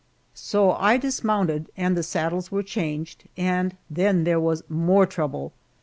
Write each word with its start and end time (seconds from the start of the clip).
So 0.33 0.71
I 0.71 0.97
dismounted 0.97 1.69
and 1.77 1.95
the 1.95 2.01
saddles 2.01 2.51
were 2.51 2.63
changed, 2.63 3.25
and 3.37 3.77
then 3.87 4.23
there 4.23 4.39
was 4.39 4.63
more 4.67 5.05
trouble. 5.05 5.53